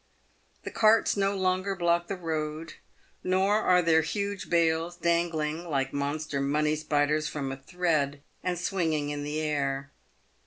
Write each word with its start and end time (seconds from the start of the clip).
The 0.63 0.71
carts 0.71 1.15
no 1.15 1.35
longer 1.35 1.75
block 1.75 2.07
the 2.07 2.15
road, 2.15 2.73
nor 3.23 3.57
are 3.61 3.83
there 3.83 4.01
huge 4.01 4.49
bales 4.49 4.95
dangling, 4.97 5.69
like 5.69 5.93
monster 5.93 6.41
money 6.41 6.75
spiders 6.75 7.27
from 7.27 7.51
a 7.51 7.57
thread, 7.57 8.23
and 8.43 8.57
swinging 8.57 9.09
in 9.11 9.21
the 9.23 9.39
air. 9.39 9.91